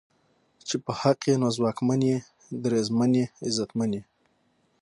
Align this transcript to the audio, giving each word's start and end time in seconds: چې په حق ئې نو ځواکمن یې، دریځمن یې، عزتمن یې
چې 0.67 0.75
په 0.85 0.91
حق 1.01 1.19
ئې 1.27 1.35
نو 1.41 1.49
ځواکمن 1.57 2.01
یې، 2.09 2.17
دریځمن 2.63 3.11
یې، 3.19 3.25
عزتمن 3.45 3.91
یې 3.97 4.01